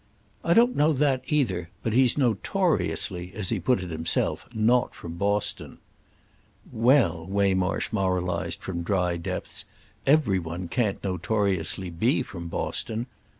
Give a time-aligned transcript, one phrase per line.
[0.43, 1.69] "I don't know that, either.
[1.83, 5.77] But he's 'notoriously,' as he put it himself, not from Boston."
[6.71, 9.65] "Well," Waymarsh moralised from dry depths,
[10.07, 13.05] "every one can't notoriously be from Boston.